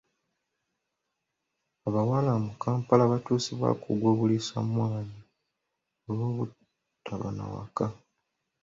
Abawala 1.87 2.31
mu 2.43 2.51
Kampala 2.61 3.03
baatuusibwako 3.11 3.85
ogw'obuliisamaanyi 3.93 5.19
olw'obutaba 6.09 7.29
na 7.37 7.45
waka. 7.53 7.87